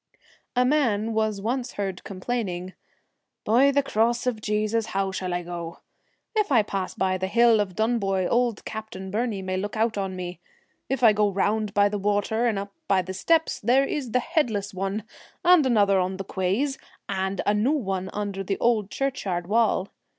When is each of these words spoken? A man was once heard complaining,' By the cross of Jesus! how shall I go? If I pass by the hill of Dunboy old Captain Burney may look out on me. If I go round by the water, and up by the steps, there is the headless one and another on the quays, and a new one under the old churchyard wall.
A 0.55 0.65
man 0.65 1.13
was 1.13 1.41
once 1.41 1.73
heard 1.73 2.03
complaining,' 2.03 2.73
By 3.53 3.69
the 3.69 3.83
cross 3.83 4.25
of 4.25 4.41
Jesus! 4.41 4.87
how 4.87 5.11
shall 5.11 5.31
I 5.31 5.43
go? 5.43 5.77
If 6.35 6.51
I 6.51 6.63
pass 6.63 6.95
by 6.95 7.19
the 7.19 7.27
hill 7.27 7.59
of 7.59 7.75
Dunboy 7.75 8.27
old 8.27 8.65
Captain 8.65 9.11
Burney 9.11 9.43
may 9.43 9.57
look 9.57 9.77
out 9.77 9.99
on 9.99 10.15
me. 10.15 10.39
If 10.89 11.03
I 11.03 11.13
go 11.13 11.29
round 11.29 11.75
by 11.75 11.87
the 11.87 11.99
water, 11.99 12.47
and 12.47 12.57
up 12.57 12.73
by 12.87 13.03
the 13.03 13.13
steps, 13.13 13.59
there 13.59 13.85
is 13.85 14.09
the 14.11 14.19
headless 14.19 14.73
one 14.73 15.03
and 15.45 15.67
another 15.67 15.99
on 15.99 16.17
the 16.17 16.23
quays, 16.25 16.79
and 17.07 17.39
a 17.45 17.53
new 17.53 17.69
one 17.73 18.09
under 18.11 18.43
the 18.43 18.57
old 18.57 18.89
churchyard 18.89 19.45
wall. 19.45 19.87